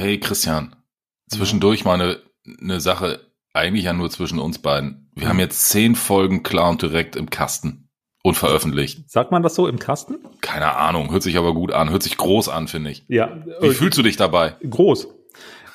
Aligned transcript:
Hey 0.00 0.18
Christian, 0.18 0.74
zwischendurch 1.28 1.84
mal 1.84 2.00
eine, 2.00 2.20
eine 2.58 2.80
Sache, 2.80 3.20
eigentlich 3.52 3.84
ja 3.84 3.92
nur 3.92 4.08
zwischen 4.08 4.38
uns 4.38 4.58
beiden. 4.58 5.10
Wir 5.14 5.28
haben 5.28 5.38
jetzt 5.38 5.68
zehn 5.68 5.94
Folgen 5.94 6.42
klar 6.42 6.70
und 6.70 6.80
direkt 6.80 7.16
im 7.16 7.28
Kasten 7.28 7.90
und 8.22 8.34
veröffentlicht. 8.34 9.10
Sagt 9.10 9.30
man 9.30 9.42
das 9.42 9.54
so 9.54 9.68
im 9.68 9.78
Kasten? 9.78 10.16
Keine 10.40 10.74
Ahnung, 10.74 11.10
hört 11.10 11.22
sich 11.22 11.36
aber 11.36 11.52
gut 11.52 11.70
an, 11.70 11.90
hört 11.90 12.02
sich 12.02 12.16
groß 12.16 12.48
an, 12.48 12.66
finde 12.66 12.92
ich. 12.92 13.04
Ja. 13.08 13.44
Wie 13.60 13.74
fühlst 13.74 13.98
du 13.98 14.02
dich 14.02 14.16
dabei? 14.16 14.56
Groß. 14.66 15.08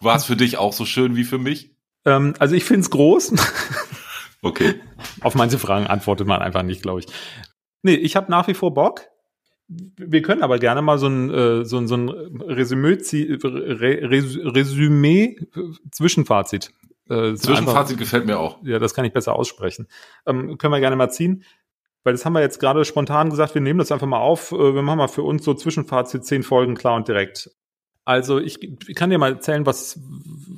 War 0.00 0.16
es 0.16 0.24
für 0.24 0.36
dich 0.36 0.56
auch 0.56 0.72
so 0.72 0.86
schön 0.86 1.16
wie 1.16 1.24
für 1.24 1.36
mich? 1.36 1.76
Ähm, 2.06 2.32
also 2.38 2.54
ich 2.54 2.64
finde 2.64 2.80
es 2.80 2.90
groß. 2.90 3.34
Okay. 4.40 4.80
Auf 5.20 5.34
manche 5.34 5.58
Fragen 5.58 5.88
antwortet 5.88 6.26
man 6.26 6.40
einfach 6.40 6.62
nicht, 6.62 6.80
glaube 6.80 7.00
ich. 7.00 7.06
Nee, 7.82 7.94
ich 7.94 8.14
habe 8.14 8.30
nach 8.30 8.46
wie 8.46 8.54
vor 8.54 8.72
Bock. 8.72 9.02
Wir 9.68 10.22
können 10.22 10.42
aber 10.42 10.58
gerne 10.58 10.80
mal 10.80 10.98
so 10.98 11.06
ein, 11.08 11.30
äh, 11.30 11.64
so 11.64 11.76
ein, 11.76 11.86
so 11.88 11.94
ein 11.96 12.08
Resümee, 12.08 12.96
Resümee 13.42 15.36
äh, 15.54 15.60
Zwischenfazit. 15.90 16.72
Äh, 17.10 17.34
Zwischenfazit 17.34 17.68
einfach- 17.92 17.96
gefällt 17.98 18.26
mir 18.26 18.38
auch. 18.38 18.58
Ja, 18.64 18.78
das 18.78 18.94
kann 18.94 19.04
ich 19.04 19.12
besser 19.12 19.34
aussprechen. 19.36 19.86
Ähm, 20.26 20.58
können 20.58 20.72
wir 20.72 20.80
gerne 20.80 20.96
mal 20.96 21.10
ziehen. 21.10 21.44
Weil 22.04 22.14
das 22.14 22.24
haben 22.24 22.32
wir 22.32 22.40
jetzt 22.40 22.60
gerade 22.60 22.84
spontan 22.84 23.28
gesagt, 23.28 23.54
wir 23.54 23.60
nehmen 23.60 23.78
das 23.78 23.92
einfach 23.92 24.06
mal 24.06 24.20
auf. 24.20 24.52
Äh, 24.52 24.74
wir 24.74 24.82
machen 24.82 24.98
mal 24.98 25.08
für 25.08 25.22
uns 25.22 25.44
so 25.44 25.52
Zwischenfazit, 25.52 26.24
zehn 26.24 26.42
Folgen 26.42 26.74
klar 26.74 26.94
und 26.96 27.08
direkt. 27.08 27.50
Also 28.04 28.38
ich, 28.38 28.62
ich 28.62 28.94
kann 28.94 29.10
dir 29.10 29.18
mal 29.18 29.32
erzählen, 29.32 29.66
was, 29.66 30.00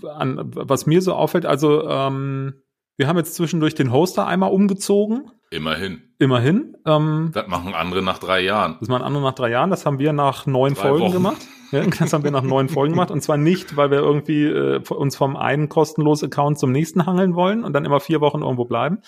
an, 0.09 0.39
was 0.55 0.87
mir 0.87 1.03
so 1.03 1.15
auffällt. 1.15 1.47
Also 1.47 1.89
ähm, 1.89 2.55
wir 3.01 3.09
haben 3.09 3.17
jetzt 3.17 3.35
zwischendurch 3.35 3.75
den 3.75 3.93
Hoster 3.93 4.27
einmal 4.27 4.51
umgezogen. 4.53 5.31
Immerhin. 5.51 6.03
Immerhin. 6.19 6.77
Ähm, 6.87 7.31
Das 7.33 7.47
machen 7.49 7.73
andere 7.73 8.03
nach 8.03 8.19
drei 8.19 8.41
Jahren. 8.41 8.77
das 8.79 8.91
machen 8.91 9.03
andere 9.03 9.23
nach 9.23 9.33
drei 9.33 9.49
Jahren. 9.51 9.71
Das 9.71 9.87
haben 9.87 9.99
wir 9.99 10.13
nach 10.13 10.45
neun 10.45 10.75
Drei 10.75 10.83
Folgen 10.83 11.05
Wochen. 11.07 11.13
gemacht. 11.13 11.47
Ja, 11.73 11.83
das 11.87 12.13
haben 12.13 12.25
wir 12.25 12.31
nach 12.31 12.43
neun 12.43 12.69
Folgen 12.69 12.93
gemacht. 12.93 13.11
Und 13.11 13.23
zwar 13.23 13.39
nicht, 13.39 13.77
weil 13.77 13.91
wir 13.91 14.01
irgendwie 14.01 14.45
äh, 14.45 14.81
uns 14.91 15.17
vom 15.17 15.37
einen 15.37 15.71
kostenlosen 15.71 16.27
Account 16.31 16.59
zum 16.59 16.73
nächsten 16.73 17.07
hangeln 17.07 17.35
wollen 17.35 17.65
und 17.65 17.73
dann 17.73 17.87
immer 17.87 18.01
vier 18.01 18.21
Wochen 18.21 18.43
irgendwo 18.43 18.67
bleiben, 18.67 18.99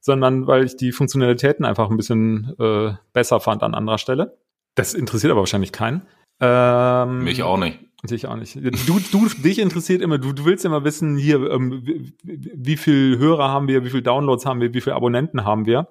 sondern 0.00 0.46
weil 0.46 0.64
ich 0.64 0.76
die 0.76 0.90
Funktionalitäten 0.92 1.64
einfach 1.66 1.90
ein 1.90 1.96
bisschen 1.98 2.54
äh, 2.58 2.94
besser 3.12 3.38
fand 3.40 3.62
an 3.62 3.74
anderer 3.74 3.98
Stelle. 3.98 4.38
Das 4.74 4.94
interessiert 4.94 5.30
aber 5.32 5.40
wahrscheinlich 5.40 5.72
keinen. 5.72 6.06
Ähm, 6.40 7.24
Mich 7.24 7.42
auch 7.42 7.58
nicht. 7.58 7.78
Dich 8.04 8.26
auch 8.26 8.34
nicht. 8.36 8.56
Du, 8.56 8.98
du, 8.98 9.28
dich 9.28 9.60
interessiert 9.60 10.02
immer, 10.02 10.18
du, 10.18 10.32
du 10.32 10.44
willst 10.44 10.64
immer 10.64 10.82
wissen, 10.82 11.16
hier, 11.16 11.50
ähm, 11.50 11.82
wie, 11.84 12.16
wie 12.24 12.76
viel 12.76 13.16
Hörer 13.18 13.48
haben 13.48 13.68
wir, 13.68 13.84
wie 13.84 13.90
viel 13.90 14.02
Downloads 14.02 14.44
haben 14.44 14.60
wir, 14.60 14.74
wie 14.74 14.80
viele 14.80 14.96
Abonnenten 14.96 15.44
haben 15.44 15.66
wir. 15.66 15.86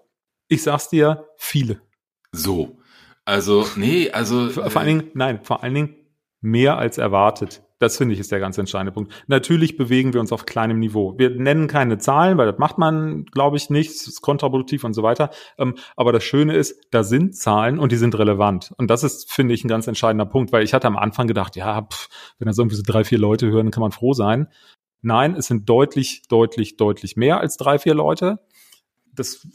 Ich 0.49 0.63
sag's 0.63 0.89
dir, 0.89 1.25
viele. 1.37 1.81
So. 2.33 2.77
Also, 3.23 3.65
nee, 3.77 4.11
also. 4.11 4.49
Vor, 4.49 4.69
vor 4.69 4.81
allen 4.81 4.99
Dingen, 4.99 5.11
nein, 5.13 5.39
vor 5.43 5.63
allen 5.63 5.73
Dingen 5.73 5.95
mehr 6.41 6.77
als 6.77 6.97
erwartet. 6.97 7.63
Das 7.81 7.97
finde 7.97 8.13
ich 8.13 8.19
ist 8.19 8.31
der 8.31 8.39
ganz 8.39 8.59
entscheidende 8.59 8.91
Punkt. 8.91 9.11
Natürlich 9.25 9.75
bewegen 9.75 10.13
wir 10.13 10.19
uns 10.21 10.31
auf 10.31 10.45
kleinem 10.45 10.77
Niveau. 10.77 11.15
Wir 11.17 11.31
nennen 11.31 11.67
keine 11.67 11.97
Zahlen, 11.97 12.37
weil 12.37 12.45
das 12.45 12.59
macht 12.59 12.77
man, 12.77 13.25
glaube 13.25 13.57
ich, 13.57 13.71
nicht. 13.71 13.89
Ist 13.89 14.21
kontraproduktiv 14.21 14.83
und 14.83 14.93
so 14.93 15.01
weiter. 15.01 15.31
Ähm, 15.57 15.73
aber 15.95 16.11
das 16.13 16.23
Schöne 16.23 16.55
ist, 16.55 16.79
da 16.91 17.03
sind 17.03 17.35
Zahlen 17.35 17.79
und 17.79 17.91
die 17.91 17.97
sind 17.97 18.15
relevant. 18.19 18.71
Und 18.77 18.91
das 18.91 19.03
ist, 19.03 19.31
finde 19.31 19.55
ich, 19.55 19.63
ein 19.63 19.67
ganz 19.67 19.87
entscheidender 19.87 20.27
Punkt, 20.27 20.51
weil 20.51 20.63
ich 20.63 20.75
hatte 20.75 20.85
am 20.85 20.95
Anfang 20.95 21.25
gedacht, 21.25 21.55
ja, 21.55 21.81
pff, 21.81 22.07
wenn 22.37 22.45
das 22.45 22.59
irgendwie 22.59 22.75
so 22.75 22.83
drei, 22.85 23.03
vier 23.03 23.17
Leute 23.17 23.49
hören, 23.49 23.71
kann 23.71 23.81
man 23.81 23.91
froh 23.91 24.13
sein. 24.13 24.47
Nein, 25.01 25.33
es 25.33 25.47
sind 25.47 25.67
deutlich, 25.67 26.21
deutlich, 26.29 26.77
deutlich 26.77 27.15
mehr 27.15 27.39
als 27.39 27.57
drei, 27.57 27.79
vier 27.79 27.95
Leute. 27.95 28.41
Das 29.11 29.47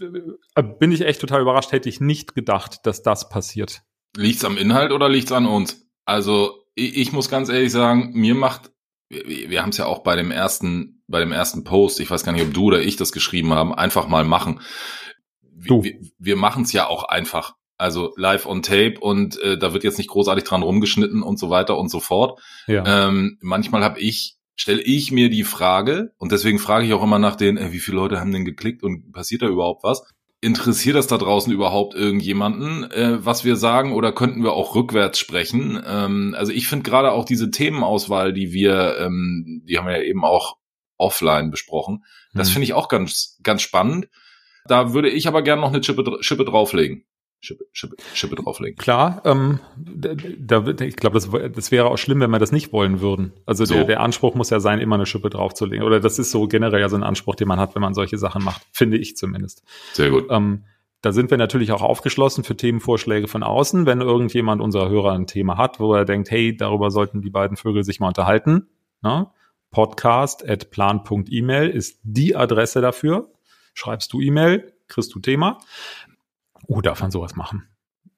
äh, 0.57 0.65
bin 0.65 0.91
ich 0.91 1.03
echt 1.03 1.21
total 1.21 1.43
überrascht. 1.43 1.71
Hätte 1.71 1.89
ich 1.89 2.01
nicht 2.01 2.35
gedacht, 2.35 2.87
dass 2.87 3.05
das 3.05 3.29
passiert. 3.29 3.83
Liegt's 4.17 4.45
am 4.45 4.57
Inhalt 4.57 4.91
oder 4.91 5.09
liegt's 5.09 5.31
an 5.31 5.47
uns? 5.47 5.87
Also, 6.05 6.66
ich, 6.77 7.13
muss 7.13 7.29
ganz 7.29 7.49
ehrlich 7.49 7.73
sagen, 7.73 8.13
mir 8.15 8.35
macht, 8.35 8.71
wir, 9.09 9.51
wir 9.51 9.63
haben 9.63 9.71
es 9.71 9.79
ja 9.79 9.87
auch 9.87 10.01
bei 10.01 10.15
dem 10.15 10.31
ersten, 10.31 11.03
bei 11.09 11.21
dem 11.21 11.33
ersten 11.33 11.65
Post, 11.65 12.01
ich 12.01 12.11
weiß 12.11 12.23
gar 12.23 12.33
nicht, 12.33 12.43
ob 12.43 12.55
du 12.55 12.65
oder 12.65 12.81
ich 12.81 12.97
das 12.97 13.13
geschrieben 13.13 13.53
haben, 13.55 13.75
einfach 13.75 14.09
mal 14.09 14.25
machen. 14.25 14.61
Du. 15.43 15.83
Wir, 15.83 15.99
wir 16.19 16.37
machen 16.37 16.65
es 16.65 16.73
ja 16.73 16.87
auch 16.87 17.05
einfach. 17.05 17.55
Also 17.79 18.15
live 18.17 18.47
on 18.47 18.63
tape 18.63 18.99
und 19.01 19.39
äh, 19.43 19.59
da 19.59 19.75
wird 19.75 19.85
jetzt 19.85 19.99
nicht 19.99 20.09
großartig 20.09 20.45
dran 20.45 20.63
rumgeschnitten 20.63 21.23
und 21.23 21.39
so 21.39 21.51
weiter 21.51 21.77
und 21.77 21.91
so 21.91 22.01
fort. 22.01 22.41
Ja. 22.67 23.09
Ähm, 23.09 23.37
manchmal 23.41 23.85
habe 23.85 24.01
ich, 24.01 24.37
stelle 24.55 24.81
ich 24.81 25.13
mir 25.13 25.29
die 25.29 25.45
Frage, 25.45 26.15
und 26.17 26.33
deswegen 26.33 26.59
frage 26.59 26.87
ich 26.87 26.95
auch 26.95 27.03
immer 27.03 27.19
nach 27.19 27.37
den, 27.37 27.59
äh, 27.59 27.73
wie 27.73 27.79
viele 27.79 27.97
Leute 27.97 28.19
haben 28.19 28.33
denn 28.33 28.47
geklickt 28.47 28.83
und 28.83 29.13
passiert 29.13 29.43
da 29.43 29.47
überhaupt 29.47 29.85
was? 29.85 30.05
Interessiert 30.47 30.95
das 30.95 31.09
da 31.09 31.19
draußen 31.19 31.53
überhaupt 31.53 31.97
irgendjemanden, 31.97 32.89
äh, 32.93 33.19
was 33.25 33.45
wir 33.45 33.57
sagen, 33.57 33.93
oder 33.93 34.13
könnten 34.13 34.45
wir 34.45 34.53
auch 34.53 34.77
rückwärts 34.77 35.19
sprechen? 35.19 35.83
Ähm, 35.85 36.37
also 36.39 36.53
ich 36.53 36.69
finde 36.69 36.89
gerade 36.89 37.11
auch 37.11 37.25
diese 37.25 37.51
Themenauswahl, 37.51 38.33
die 38.33 38.53
wir, 38.53 38.97
ähm, 39.01 39.65
die 39.67 39.77
haben 39.77 39.89
wir 39.89 39.97
ja 39.97 40.05
eben 40.05 40.25
auch 40.25 40.57
offline 40.99 41.51
besprochen, 41.51 42.05
das 42.33 42.47
Hm. 42.47 42.53
finde 42.53 42.65
ich 42.65 42.75
auch 42.75 42.89
ganz, 42.89 43.41
ganz 43.43 43.61
spannend. 43.63 44.09
Da 44.69 44.93
würde 44.93 45.11
ich 45.11 45.27
aber 45.27 45.43
gerne 45.43 45.63
noch 45.63 45.71
eine 45.71 45.81
Chippe, 45.81 46.05
Chippe 46.21 46.45
drauflegen. 46.45 47.05
Chippe, 47.41 47.65
Chippe, 47.73 47.97
Chippe 48.15 48.37
drauflegen. 48.37 48.77
Klar, 48.77 49.23
ähm, 49.25 49.61
da, 49.77 50.15
da, 50.61 50.85
ich 50.85 50.97
glaube, 50.97 51.15
das, 51.15 51.31
das 51.53 51.71
wäre 51.71 51.87
auch 51.87 51.99
schlimm, 51.99 52.21
wenn 52.21 52.31
wir 52.31 52.39
das 52.39 52.51
nicht 52.51 52.73
wollen 52.73 53.01
würden. 53.01 53.33
Also 53.45 53.65
So. 53.65 53.75
der, 53.75 53.85
der 53.85 54.01
Anspruch 54.01 54.35
muss 54.35 54.51
ja 54.51 54.59
sein, 54.59 54.81
immer 54.81 54.97
eine 54.97 55.07
Schippe 55.07 55.31
draufzulegen. 55.31 55.87
Oder 55.87 56.01
das 56.01 56.19
ist 56.19 56.31
so 56.31 56.49
generell 56.49 56.81
ja 56.81 56.89
so 56.89 56.97
ein 56.97 57.03
Anspruch, 57.03 57.35
den 57.35 57.49
man 57.49 57.61
hat, 57.61 57.75
wenn 57.75 57.83
man 57.83 57.95
solche 57.95 58.19
Sachen 58.19 58.43
macht, 58.43 58.67
finde 58.73 58.97
ich 58.97 59.17
zumindest. 59.17 59.63
Sehr 59.93 60.11
gut. 60.11 60.27
Ähm, 60.31 60.65
da 61.03 61.13
sind 61.13 61.31
wir 61.31 61.39
natürlich 61.39 61.73
auch 61.73 61.83
aufgeschlossen 61.83 62.43
für 62.43 62.57
Themenvorschläge 62.57 63.29
von 63.29 63.43
außen, 63.43 63.87
wenn 63.87 64.01
irgendjemand 64.01 64.61
unserer 64.61 64.89
Hörer 64.89 65.13
ein 65.13 65.27
Thema 65.27 65.57
hat, 65.57 65.79
wo 65.79 65.95
er 65.95 66.05
denkt, 66.05 66.31
hey, 66.31 66.57
darüber 66.57 66.91
sollten 66.91 67.21
die 67.21 67.31
beiden 67.31 67.57
Vögel 67.57 67.85
sich 67.85 68.01
mal 68.01 68.09
unterhalten. 68.09 68.69
Ne? 69.03 69.29
Podcast 69.71 70.49
at 70.49 70.71
plan.email 70.71 71.69
ist 71.69 72.01
die 72.03 72.35
Adresse 72.35 72.81
dafür. 72.81 73.29
Schreibst 73.75 74.13
du 74.13 74.21
E-Mail, 74.21 74.73
kriegst 74.89 75.15
du 75.15 75.21
Thema. 75.21 75.61
Oh, 76.67 76.81
darf 76.81 77.01
man 77.01 77.11
sowas 77.11 77.37
machen? 77.37 77.69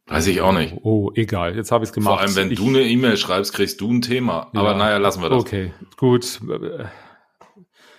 Weiß 0.07 0.27
ich 0.27 0.41
auch 0.41 0.53
nicht. 0.55 0.75
Oh, 0.83 1.11
egal, 1.15 1.55
jetzt 1.55 1.71
habe 1.71 1.85
ich 1.85 1.91
es 1.91 1.93
gemacht. 1.95 2.15
Vor 2.15 2.21
allem, 2.21 2.35
wenn 2.37 2.51
ich, 2.51 2.59
du 2.59 2.69
eine 2.69 2.81
E-Mail 2.83 3.17
schreibst, 3.19 3.53
kriegst 3.53 3.81
du 3.81 3.93
ein 3.93 4.01
Thema. 4.01 4.49
Aber 4.55 4.71
Ja. 4.73 4.77
naja, 4.77 4.97
lassen 4.97 5.21
wir 5.23 5.29
das. 5.29 5.41
Okay, 5.41 5.73
gut. 5.99 6.41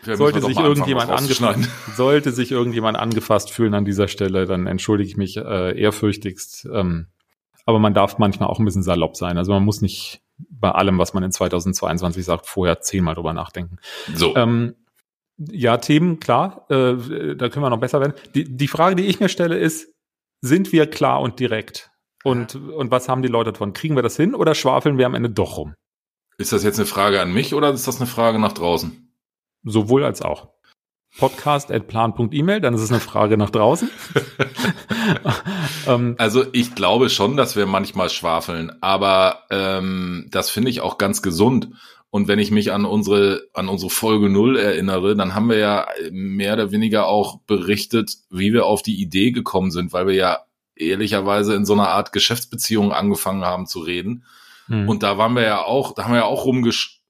Vielleicht 0.02 0.18
Sollte 0.18 0.42
sich 0.42 0.58
irgendjemand 0.58 1.10
angefasst, 1.12 1.70
sollte 1.96 2.32
sich 2.32 2.52
irgendjemand 2.52 2.98
angefasst 2.98 3.52
fühlen 3.52 3.74
an 3.74 3.84
dieser 3.86 4.08
Stelle, 4.08 4.46
dann 4.46 4.66
entschuldige 4.66 5.10
ich 5.10 5.18
mich 5.18 5.36
äh, 5.38 5.80
ehrfürchtigst. 5.80 6.68
Ähm, 6.74 7.08
aber 7.66 7.80
man 7.80 7.94
darf 7.94 8.18
manchmal 8.18 8.50
auch 8.50 8.60
ein 8.60 8.66
bisschen 8.66 8.82
salopp 8.82 9.18
sein. 9.18 9.38
Also 9.38 9.52
man 9.52 9.64
muss 9.64 9.82
nicht 9.82 10.22
bei 10.50 10.72
allem, 10.72 10.98
was 10.98 11.14
man 11.14 11.22
in 11.24 11.32
2022 11.32 12.24
sagt, 12.24 12.48
vorher 12.48 12.80
zehnmal 12.80 13.14
drüber 13.14 13.34
nachdenken. 13.34 13.78
So, 14.16 14.36
Ähm, 14.36 14.76
ja, 15.38 15.78
Themen, 15.78 16.20
klar, 16.20 16.66
äh, 16.70 17.36
da 17.36 17.50
können 17.50 17.64
wir 17.64 17.70
noch 17.70 17.80
besser 17.80 18.00
werden. 18.00 18.14
Die, 18.36 18.46
die 18.46 18.68
Frage, 18.68 18.96
die 18.96 19.06
ich 19.06 19.20
mir 19.20 19.30
stelle, 19.30 19.58
ist, 19.58 19.94
sind 20.42 20.72
wir 20.72 20.88
klar 20.88 21.22
und 21.22 21.40
direkt? 21.40 21.92
Und, 22.24 22.56
und 22.56 22.92
was 22.92 23.08
haben 23.08 23.22
die 23.22 23.28
Leute 23.30 23.54
davon? 23.54 23.74
Kriegen 23.74 23.96
wir 23.96 24.04
das 24.04 24.18
hin 24.18 24.36
oder 24.36 24.56
schwafeln 24.56 24.98
wir 24.98 25.06
am 25.06 25.16
Ende 25.16 25.30
doch 25.30 25.58
rum? 25.58 25.74
ist 26.40 26.54
das 26.54 26.64
jetzt 26.64 26.80
eine 26.80 26.86
Frage 26.86 27.22
an 27.22 27.34
mich 27.34 27.54
oder 27.54 27.70
ist 27.72 27.88
das 27.88 27.98
eine 27.98 28.08
Frage 28.08 28.40
nach 28.40 28.54
draußen? 28.54 29.14
Sowohl 29.64 30.06
als 30.06 30.22
auch. 30.22 30.48
Podcast 31.18 31.70
at 31.72 31.88
plan.email, 31.88 32.62
dann 32.62 32.74
ist 32.74 32.82
es 32.82 32.92
eine 32.92 33.02
Frage 33.02 33.36
nach 33.36 33.50
draußen. 33.50 33.90
ähm, 35.88 36.16
Also 36.18 36.46
ich 36.54 36.76
glaube 36.76 37.10
schon, 37.10 37.36
dass 37.36 37.58
wir 37.58 37.66
manchmal 37.66 38.10
schwafeln, 38.10 38.72
aber 38.80 39.44
ähm, 39.50 40.28
das 40.32 40.50
finde 40.50 40.70
ich 40.70 40.80
auch 40.80 40.98
ganz 40.98 41.22
gesund. 41.22 41.70
Und 42.12 42.28
wenn 42.28 42.40
ich 42.40 42.50
mich 42.50 42.72
an 42.72 42.86
unsere, 42.86 43.44
an 43.54 43.68
unsere 43.68 43.92
Folge 43.92 44.30
null 44.30 44.58
erinnere, 44.58 45.16
dann 45.16 45.36
haben 45.36 45.50
wir 45.50 45.58
ja 45.58 45.88
mehr 46.12 46.54
oder 46.54 46.72
weniger 46.72 47.08
auch 47.08 47.40
berichtet, 47.42 48.16
wie 48.32 48.52
wir 48.52 48.66
auf 48.66 48.82
die 48.82 49.00
Idee 49.00 49.32
gekommen 49.32 49.70
sind, 49.70 49.94
weil 49.94 50.08
wir 50.08 50.16
ja 50.16 50.40
ehrlicherweise 50.76 51.54
in 51.54 51.66
so 51.66 51.74
einer 51.74 51.90
Art 51.90 52.12
Geschäftsbeziehung 52.12 52.92
angefangen 52.92 53.46
haben 53.46 53.68
zu 53.68 53.80
reden. 53.80 54.24
hm. 54.68 54.90
Und 54.90 55.04
da 55.04 55.18
waren 55.18 55.34
wir 55.36 55.44
ja 55.44 55.62
auch, 55.64 55.94
da 55.94 56.06
haben 56.06 56.14
wir 56.14 56.20
ja 56.20 56.26
auch 56.26 56.46
rumgesch 56.46 57.02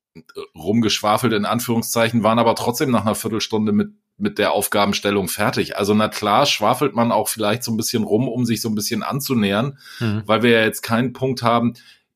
rumgeschwafelt 0.55 1.31
in 1.33 1.45
Anführungszeichen, 1.45 2.23
waren 2.23 2.39
aber 2.39 2.55
trotzdem 2.55 2.91
nach 2.91 3.01
einer 3.05 3.15
Viertelstunde 3.15 3.71
mit, 3.71 3.91
mit 4.17 4.37
der 4.37 4.51
Aufgabenstellung 4.51 5.27
fertig. 5.29 5.77
Also 5.77 5.93
na 5.93 6.09
klar, 6.09 6.45
schwafelt 6.45 6.93
man 6.95 7.11
auch 7.11 7.29
vielleicht 7.29 7.63
so 7.63 7.71
ein 7.71 7.77
bisschen 7.77 8.03
rum, 8.03 8.27
um 8.27 8.43
sich 8.45 8.59
so 8.59 8.67
ein 8.69 8.75
bisschen 8.75 9.03
anzunähern, 9.03 9.77
Hm. 9.99 10.23
weil 10.25 10.43
wir 10.43 10.49
ja 10.49 10.61
jetzt 10.63 10.81
keinen 10.81 11.13
Punkt 11.13 11.41
haben, 11.43 11.75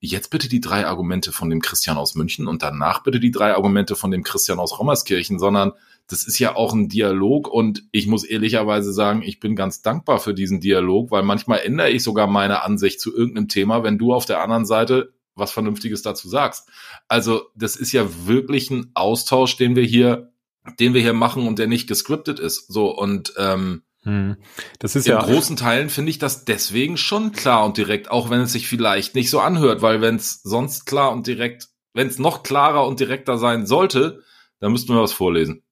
jetzt 0.10 0.30
bitte 0.30 0.50
die 0.50 0.62
drei 0.62 0.86
Argumente 0.86 1.32
von 1.32 1.50
dem 1.50 1.62
Christian 1.62 1.98
aus 1.98 2.16
München 2.16 2.48
und 2.48 2.62
danach 2.62 3.04
bitte 3.04 3.20
die 3.20 3.32
drei 3.32 3.54
Argumente 3.54 3.96
von 3.96 4.12
dem 4.12 4.24
Christian 4.24 4.60
aus 4.60 4.78
Rommerskirchen, 4.78 5.40
sondern 5.40 5.72
das 6.08 6.26
ist 6.26 6.40
ja 6.40 6.56
auch 6.56 6.74
ein 6.74 6.90
Dialog 6.90 7.48
und 7.48 7.84
ich 7.92 8.08
muss 8.08 8.26
ehrlicherweise 8.26 8.92
sagen, 8.92 9.22
ich 9.22 9.40
bin 9.40 9.56
ganz 9.56 9.82
dankbar 9.82 10.20
für 10.20 10.34
diesen 10.34 10.60
Dialog, 10.60 11.12
weil 11.12 11.24
manchmal 11.24 11.60
ändere 11.60 11.90
ich 11.90 12.04
sogar 12.04 12.28
meine 12.28 12.64
Ansicht 12.64 13.00
zu 13.00 13.16
irgendeinem 13.16 13.48
Thema, 13.48 13.84
wenn 13.84 13.98
du 13.98 14.14
auf 14.14 14.26
der 14.26 14.42
anderen 14.42 14.66
Seite 14.66 15.14
was 15.36 15.52
Vernünftiges 15.52 16.02
dazu 16.02 16.28
sagst. 16.28 16.70
Also 17.08 17.44
das 17.56 17.76
ist 17.76 17.92
ja 17.92 18.06
wirklich 18.28 18.70
ein 18.70 18.92
Austausch, 18.94 19.56
den 19.58 19.76
wir 19.76 19.84
hier, 19.84 20.34
den 20.80 20.94
wir 20.94 21.02
hier 21.02 21.14
machen 21.14 21.48
und 21.48 21.60
der 21.60 21.68
nicht 21.68 21.88
gescriptet 21.88 22.40
ist. 22.40 22.72
So 22.72 22.96
und 22.96 23.34
ähm, 23.38 23.84
Hm. 24.04 24.38
Das 24.80 24.96
ist 24.96 25.08
In 25.08 25.14
ja 25.14 25.22
großen 25.22 25.56
Teilen 25.56 25.90
finde 25.90 26.10
ich 26.10 26.20
das 26.20 26.46
deswegen 26.46 26.98
schon 26.98 27.32
klar 27.32 27.66
und 27.66 27.78
direkt, 27.78 28.12
auch 28.12 28.30
wenn 28.30 28.42
es 28.42 28.52
sich 28.52 28.68
vielleicht 28.68 29.16
nicht 29.16 29.30
so 29.30 29.40
anhört, 29.40 29.82
weil 29.82 30.02
wenn 30.02 30.16
es 30.16 30.42
sonst 30.44 30.86
klar 30.86 31.12
und 31.12 31.26
direkt, 31.26 31.70
wenn 31.94 32.08
es 32.08 32.20
noch 32.20 32.44
klarer 32.44 32.86
und 32.86 33.00
direkter 33.00 33.38
sein 33.38 33.66
sollte, 33.66 34.22
dann 34.60 34.72
müssten 34.72 34.94
wir 34.94 35.02
was 35.02 35.14
vorlesen. 35.14 35.64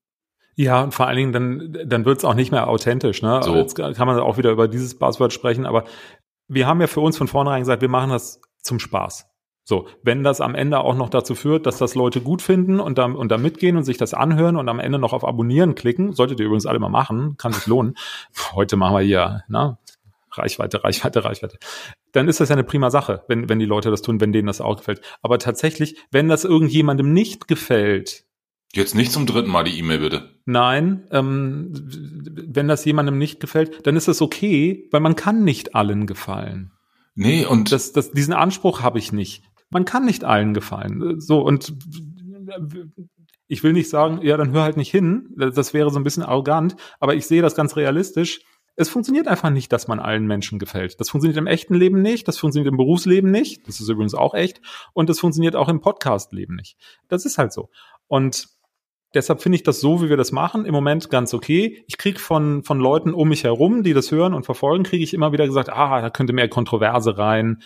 Ja, 0.55 0.81
und 0.81 0.93
vor 0.93 1.07
allen 1.07 1.17
Dingen, 1.17 1.33
dann, 1.33 1.89
dann 1.89 2.05
wird 2.05 2.19
es 2.19 2.25
auch 2.25 2.33
nicht 2.33 2.51
mehr 2.51 2.67
authentisch. 2.67 3.21
Ne? 3.21 3.41
So. 3.43 3.55
Jetzt 3.55 3.75
kann 3.75 4.07
man 4.07 4.19
auch 4.19 4.37
wieder 4.37 4.51
über 4.51 4.67
dieses 4.67 4.97
Buzzword 4.97 5.33
sprechen, 5.33 5.65
aber 5.65 5.85
wir 6.47 6.67
haben 6.67 6.81
ja 6.81 6.87
für 6.87 6.99
uns 6.99 7.17
von 7.17 7.27
vornherein 7.27 7.61
gesagt, 7.61 7.81
wir 7.81 7.89
machen 7.89 8.09
das 8.11 8.41
zum 8.61 8.79
Spaß. 8.79 9.30
So, 9.71 9.87
wenn 10.03 10.21
das 10.21 10.41
am 10.41 10.53
Ende 10.53 10.81
auch 10.81 10.95
noch 10.95 11.07
dazu 11.07 11.33
führt, 11.33 11.65
dass 11.65 11.77
das 11.77 11.95
Leute 11.95 12.19
gut 12.19 12.41
finden 12.41 12.81
und 12.81 12.97
da, 12.97 13.05
und 13.05 13.31
da 13.31 13.37
mitgehen 13.37 13.77
und 13.77 13.85
sich 13.85 13.95
das 13.95 14.13
anhören 14.13 14.57
und 14.57 14.67
am 14.67 14.79
Ende 14.79 14.99
noch 14.99 15.13
auf 15.13 15.23
Abonnieren 15.23 15.75
klicken, 15.75 16.11
solltet 16.11 16.41
ihr 16.41 16.47
übrigens 16.47 16.65
alle 16.65 16.77
mal 16.77 16.89
machen, 16.89 17.37
kann 17.37 17.53
sich 17.53 17.67
lohnen. 17.67 17.95
Heute 18.51 18.75
machen 18.75 18.97
wir 18.97 19.01
hier, 19.01 19.45
na, 19.47 19.77
Reichweite, 20.33 20.83
Reichweite, 20.83 21.23
Reichweite. 21.23 21.57
Dann 22.11 22.27
ist 22.27 22.41
das 22.41 22.49
ja 22.49 22.55
eine 22.55 22.65
prima 22.65 22.89
Sache, 22.89 23.23
wenn, 23.29 23.47
wenn 23.47 23.59
die 23.59 23.65
Leute 23.65 23.89
das 23.91 24.01
tun, 24.01 24.19
wenn 24.19 24.33
denen 24.33 24.47
das 24.47 24.59
auch 24.59 24.75
gefällt. 24.75 24.99
Aber 25.21 25.39
tatsächlich, 25.39 25.95
wenn 26.11 26.27
das 26.27 26.43
irgendjemandem 26.43 27.13
nicht 27.13 27.47
gefällt, 27.47 28.25
Jetzt 28.73 28.93
nicht 28.95 29.13
zum 29.13 29.25
dritten 29.25 29.51
Mal 29.51 29.63
die 29.63 29.79
E-Mail 29.79 29.99
bitte. 29.99 30.35
Nein, 30.45 31.03
ähm, 31.11 31.71
wenn 31.73 32.67
das 32.67 32.83
jemandem 32.83 33.17
nicht 33.17 33.39
gefällt, 33.39 33.87
dann 33.87 33.95
ist 33.95 34.09
es 34.09 34.21
okay, 34.21 34.89
weil 34.91 34.99
man 34.99 35.15
kann 35.15 35.45
nicht 35.45 35.75
allen 35.75 36.07
gefallen. 36.07 36.71
Nee, 37.15 37.45
und 37.45 37.71
Das, 37.71 37.91
das, 37.91 38.11
diesen 38.11 38.33
Anspruch 38.33 38.81
habe 38.81 38.99
ich 38.99 39.11
nicht. 39.11 39.43
Man 39.71 39.85
kann 39.85 40.05
nicht 40.05 40.23
allen 40.23 40.53
gefallen. 40.53 41.19
So, 41.19 41.39
und 41.41 41.73
ich 43.47 43.63
will 43.63 43.73
nicht 43.73 43.89
sagen, 43.89 44.19
ja, 44.21 44.37
dann 44.37 44.51
hör 44.51 44.63
halt 44.63 44.77
nicht 44.77 44.91
hin. 44.91 45.33
Das 45.35 45.73
wäre 45.73 45.89
so 45.89 45.99
ein 45.99 46.03
bisschen 46.03 46.23
arrogant, 46.23 46.75
aber 46.99 47.15
ich 47.15 47.25
sehe 47.25 47.41
das 47.41 47.55
ganz 47.55 47.75
realistisch. 47.75 48.41
Es 48.77 48.89
funktioniert 48.89 49.27
einfach 49.27 49.49
nicht, 49.49 49.73
dass 49.73 49.87
man 49.87 49.99
allen 49.99 50.25
Menschen 50.25 50.57
gefällt. 50.57 50.99
Das 50.99 51.09
funktioniert 51.09 51.37
im 51.37 51.47
echten 51.47 51.75
Leben 51.75 52.01
nicht, 52.01 52.27
das 52.27 52.37
funktioniert 52.37 52.71
im 52.71 52.77
Berufsleben 52.77 53.29
nicht, 53.29 53.67
das 53.67 53.81
ist 53.81 53.89
übrigens 53.89 54.13
auch 54.13 54.33
echt, 54.33 54.61
und 54.93 55.09
das 55.09 55.19
funktioniert 55.19 55.57
auch 55.57 55.67
im 55.67 55.81
Podcast-Leben 55.81 56.55
nicht. 56.55 56.77
Das 57.09 57.25
ist 57.25 57.37
halt 57.37 57.51
so. 57.51 57.69
Und 58.07 58.47
deshalb 59.13 59.41
finde 59.41 59.57
ich 59.57 59.63
das 59.63 59.81
so, 59.81 60.01
wie 60.01 60.09
wir 60.09 60.17
das 60.17 60.31
machen, 60.31 60.65
im 60.65 60.73
Moment 60.73 61.09
ganz 61.09 61.33
okay. 61.33 61.83
Ich 61.87 61.97
krieg 61.97 62.19
von, 62.19 62.63
von 62.63 62.79
Leuten 62.79 63.13
um 63.13 63.29
mich 63.29 63.43
herum, 63.43 63.83
die 63.83 63.93
das 63.93 64.11
hören 64.11 64.33
und 64.33 64.45
verfolgen, 64.45 64.83
kriege 64.83 65.03
ich 65.03 65.13
immer 65.13 65.31
wieder 65.33 65.45
gesagt, 65.45 65.69
ah, 65.69 66.01
da 66.01 66.09
könnte 66.09 66.33
mehr 66.33 66.47
Kontroverse 66.49 67.17
rein. 67.17 67.61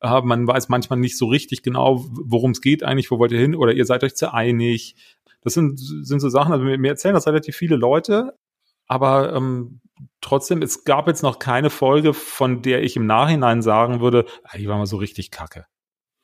Ah, 0.00 0.22
man 0.22 0.46
weiß 0.46 0.68
manchmal 0.70 0.98
nicht 0.98 1.18
so 1.18 1.26
richtig 1.26 1.62
genau, 1.62 2.04
worum 2.10 2.52
es 2.52 2.60
geht 2.62 2.82
eigentlich, 2.82 3.10
wo 3.10 3.18
wollt 3.18 3.32
ihr 3.32 3.38
hin 3.40 3.54
oder 3.54 3.72
ihr 3.74 3.84
seid 3.84 4.02
euch 4.02 4.14
zu 4.16 4.32
einig. 4.32 4.96
Das 5.42 5.54
sind, 5.54 5.78
sind 5.78 6.20
so 6.20 6.28
Sachen, 6.28 6.52
also 6.52 6.64
mir, 6.64 6.88
erzählen 6.88 7.14
das 7.14 7.26
relativ 7.26 7.54
viele 7.56 7.76
Leute, 7.76 8.34
aber 8.86 9.34
ähm, 9.34 9.80
trotzdem, 10.20 10.62
es 10.62 10.84
gab 10.84 11.06
jetzt 11.06 11.22
noch 11.22 11.38
keine 11.38 11.70
Folge, 11.70 12.14
von 12.14 12.62
der 12.62 12.82
ich 12.82 12.96
im 12.96 13.06
Nachhinein 13.06 13.62
sagen 13.62 14.00
würde, 14.00 14.24
ah, 14.44 14.56
die 14.56 14.68
war 14.68 14.78
mal 14.78 14.86
so 14.86 14.96
richtig 14.96 15.30
kacke. 15.30 15.66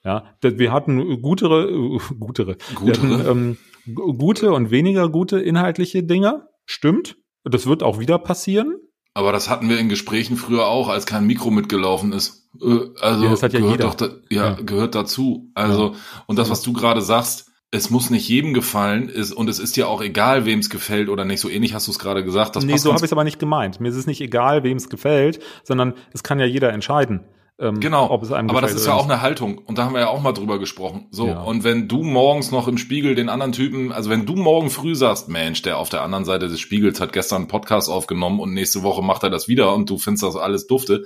Ja, 0.04 0.36
wir 0.40 0.72
hatten 0.72 1.20
gutere, 1.20 1.68
äh, 1.68 1.98
gutere, 2.18 2.56
Gutere? 2.76 3.18
hatten, 3.18 3.28
ähm, 3.28 3.94
gu- 3.94 4.14
gute 4.14 4.52
und 4.52 4.70
weniger 4.70 5.08
gute 5.08 5.40
inhaltliche 5.40 6.02
Dinge. 6.02 6.46
Stimmt. 6.64 7.16
Das 7.44 7.66
wird 7.66 7.82
auch 7.82 7.98
wieder 7.98 8.18
passieren. 8.18 8.76
Aber 9.16 9.32
das 9.32 9.48
hatten 9.48 9.68
wir 9.70 9.78
in 9.78 9.88
Gesprächen 9.88 10.36
früher 10.36 10.66
auch, 10.66 10.88
als 10.90 11.06
kein 11.06 11.26
Mikro 11.26 11.50
mitgelaufen 11.50 12.12
ist. 12.12 12.48
Äh, 12.60 12.80
Also 13.00 13.24
Ja, 13.24 13.30
das 13.30 13.42
hat 13.42 13.52
ja 13.54 13.60
gehört 13.60 13.78
jeder. 13.80 13.88
doch 13.88 13.94
da, 13.94 14.08
ja, 14.30 14.48
Ja. 14.48 14.52
gehört 14.60 14.94
dazu. 14.94 15.50
Also 15.54 15.94
und 16.26 16.38
das, 16.38 16.50
was 16.50 16.60
du 16.62 16.72
gerade 16.74 17.00
sagst, 17.00 17.50
es 17.70 17.90
muss 17.90 18.10
nicht 18.10 18.28
jedem 18.28 18.52
gefallen, 18.54 19.08
ist 19.08 19.32
und 19.32 19.48
es 19.48 19.58
ist 19.58 19.76
ja 19.76 19.86
auch 19.86 20.02
egal, 20.02 20.44
wem 20.44 20.58
es 20.58 20.70
gefällt 20.70 21.08
oder 21.08 21.24
nicht. 21.24 21.40
So 21.40 21.48
ähnlich 21.48 21.72
hast 21.74 21.86
du 21.86 21.90
es 21.92 21.98
gerade 21.98 22.24
gesagt. 22.24 22.56
Das 22.56 22.64
nee, 22.64 22.76
so 22.76 22.90
habe 22.92 22.98
ich 23.00 23.08
es 23.08 23.12
aber 23.12 23.24
nicht 23.24 23.38
gemeint. 23.38 23.80
Mir 23.80 23.88
ist 23.88 23.96
es 23.96 24.06
nicht 24.06 24.20
egal, 24.20 24.62
wem 24.62 24.76
es 24.76 24.88
gefällt, 24.90 25.40
sondern 25.64 25.94
es 26.12 26.22
kann 26.22 26.38
ja 26.38 26.46
jeder 26.46 26.72
entscheiden, 26.72 27.20
ähm, 27.58 27.80
Genau, 27.80 28.10
ob 28.10 28.22
es 28.22 28.32
einem 28.32 28.50
aber 28.50 28.60
das 28.60 28.74
ist 28.74 28.86
ja 28.86 28.94
auch 28.94 29.04
eine 29.04 29.22
Haltung 29.22 29.58
und 29.58 29.78
da 29.78 29.84
haben 29.84 29.94
wir 29.94 30.00
ja 30.00 30.08
auch 30.08 30.20
mal 30.20 30.32
drüber 30.32 30.58
gesprochen. 30.58 31.06
So, 31.10 31.28
Ja. 31.28 31.40
und 31.42 31.64
wenn 31.64 31.88
du 31.88 32.02
morgens 32.02 32.50
noch 32.50 32.68
im 32.68 32.78
Spiegel 32.78 33.14
den 33.14 33.28
anderen 33.28 33.52
Typen, 33.52 33.92
also 33.92 34.10
wenn 34.10 34.26
du 34.26 34.34
morgen 34.36 34.70
früh 34.70 34.94
sagst, 34.94 35.28
Mensch, 35.28 35.62
der 35.62 35.78
auf 35.78 35.88
der 35.88 36.02
anderen 36.02 36.24
Seite 36.24 36.48
des 36.48 36.60
Spiegels 36.60 37.00
hat 37.00 37.12
gestern 37.12 37.42
einen 37.42 37.48
Podcast 37.48 37.88
aufgenommen 37.90 38.40
und 38.40 38.52
nächste 38.52 38.82
Woche 38.82 39.02
macht 39.02 39.22
er 39.22 39.30
das 39.30 39.48
wieder 39.48 39.74
und 39.74 39.88
du 39.90 39.98
findest 39.98 40.24
das 40.24 40.36
alles 40.36 40.66
dufte, 40.66 41.04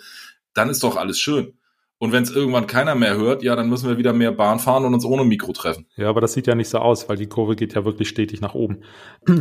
dann 0.55 0.69
ist 0.70 0.82
doch 0.82 0.97
alles 0.97 1.19
schön. 1.20 1.55
Und 2.02 2.12
wenn 2.12 2.23
es 2.23 2.31
irgendwann 2.31 2.67
keiner 2.67 2.94
mehr 2.94 3.14
hört, 3.19 3.43
ja, 3.43 3.55
dann 3.55 3.69
müssen 3.69 3.87
wir 3.87 3.99
wieder 3.99 4.14
mehr 4.14 4.32
Bahn 4.32 4.58
fahren 4.58 4.87
und 4.87 4.94
uns 4.94 5.05
ohne 5.05 5.23
Mikro 5.23 5.52
treffen. 5.52 5.85
Ja, 5.97 6.08
aber 6.08 6.23
das 6.23 6.32
sieht 6.32 6.47
ja 6.47 6.55
nicht 6.55 6.70
so 6.70 6.79
aus, 6.79 7.11
weil 7.11 7.19
die 7.19 7.26
Kurve 7.26 7.56
geht 7.56 7.75
ja 7.75 7.85
wirklich 7.85 8.08
stetig 8.08 8.41
nach 8.41 8.55
oben. 8.55 8.79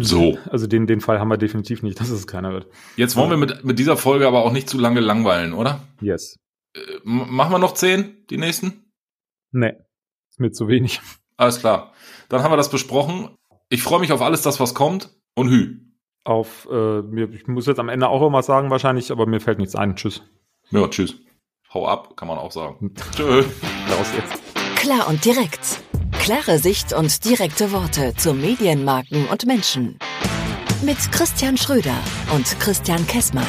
So. 0.01 0.37
Also 0.51 0.67
den, 0.67 0.85
den 0.85 0.99
Fall 0.99 1.19
haben 1.21 1.29
wir 1.29 1.37
definitiv 1.37 1.83
nicht, 1.83 2.01
dass 2.01 2.09
es 2.09 2.27
keiner 2.27 2.51
wird. 2.51 2.67
Jetzt 2.97 3.15
wollen 3.15 3.29
wir 3.29 3.37
mit, 3.37 3.63
mit 3.63 3.79
dieser 3.79 3.95
Folge 3.95 4.27
aber 4.27 4.43
auch 4.43 4.51
nicht 4.51 4.69
zu 4.69 4.77
lange 4.77 4.99
langweilen, 4.99 5.53
oder? 5.53 5.79
Yes. 6.01 6.35
Äh, 6.75 6.79
machen 7.03 7.51
wir 7.51 7.59
noch 7.59 7.73
zehn, 7.73 8.25
die 8.29 8.37
nächsten? 8.37 8.91
Nee, 9.51 9.73
ist 10.29 10.39
mir 10.39 10.51
zu 10.51 10.67
wenig. 10.67 11.01
Alles 11.37 11.59
klar. 11.59 11.93
Dann 12.27 12.43
haben 12.43 12.51
wir 12.51 12.57
das 12.57 12.69
besprochen. 12.69 13.35
Ich 13.69 13.81
freue 13.81 13.99
mich 13.99 14.11
auf 14.11 14.21
alles 14.21 14.41
das, 14.41 14.59
was 14.59 14.73
kommt. 14.73 15.09
Und 15.35 15.49
Hü. 15.49 15.79
Auf, 16.25 16.67
äh, 16.69 17.01
mir, 17.01 17.29
ich 17.31 17.47
muss 17.47 17.65
jetzt 17.65 17.79
am 17.79 17.89
Ende 17.89 18.09
auch 18.09 18.21
irgendwas 18.21 18.45
sagen 18.45 18.69
wahrscheinlich, 18.69 19.11
aber 19.11 19.25
mir 19.25 19.39
fällt 19.39 19.57
nichts 19.57 19.75
ein. 19.75 19.95
Tschüss. 19.95 20.21
Ja, 20.69 20.87
tschüss. 20.87 21.15
Hau 21.73 21.87
ab, 21.87 22.17
kann 22.17 22.27
man 22.27 22.37
auch 22.37 22.51
sagen. 22.51 22.93
Tschö. 23.15 23.43
Raus 23.89 24.11
jetzt. 24.15 24.75
Klar 24.75 25.07
und 25.07 25.23
direkt. 25.23 25.81
Klare 26.19 26.57
Sicht 26.59 26.93
und 26.93 27.23
direkte 27.25 27.71
Worte 27.71 28.13
zu 28.15 28.33
Medienmarken 28.33 29.27
und 29.27 29.45
Menschen. 29.45 29.97
Mit 30.83 30.97
Christian 31.11 31.57
Schröder 31.57 31.97
und 32.33 32.59
Christian 32.59 33.05
Kessmann. 33.07 33.47